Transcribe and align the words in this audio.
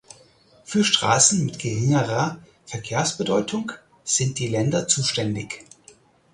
Für 0.63 0.83
Straßen 0.83 1.45
mit 1.45 1.59
geringerer 1.59 2.39
Verkehrsbedeutung 2.65 3.71
sind 4.03 4.39
die 4.39 4.47
Länder 4.47 4.87
zuständig. 4.87 5.63